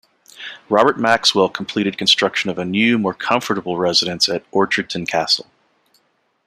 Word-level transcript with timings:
Robert 0.67 0.97
Maxwell 0.99 1.47
completed 1.47 1.95
construction 1.95 2.49
of 2.49 2.57
a 2.57 2.65
new, 2.65 2.97
more 2.97 3.13
comfortable 3.13 3.77
residence 3.77 4.27
at 4.27 4.43
Orchardton 4.49 5.07
Castle. 5.07 5.45